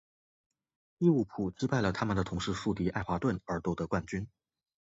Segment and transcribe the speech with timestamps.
[0.97, 4.27] 利物浦击败了他们的同市宿敌爱华顿而夺得冠军。